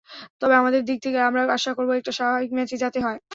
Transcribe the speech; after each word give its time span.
তবে 0.41 0.53
আমাদের 0.55 0.81
দিক 0.87 0.97
থেকে 1.05 1.19
আমরা 1.27 1.41
আশা 1.57 1.71
করব—একটা 1.77 2.11
স্বাভাবিক 2.17 2.51
ম্যাচই 2.55 2.81
যাতে 2.83 2.99
হয়। 3.05 3.19